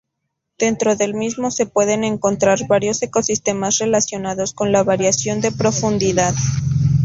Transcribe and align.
Dentro 0.57 0.95
del 0.95 1.13
mismo 1.13 1.51
se 1.51 1.67
pueden 1.67 2.03
encontrar 2.03 2.65
varios 2.67 2.99
ecosistemas 3.03 3.77
relacionados 3.77 4.51
con 4.51 4.71
la 4.71 4.81
variación 4.83 5.41
de 5.41 5.51
profundidad. 5.51 6.33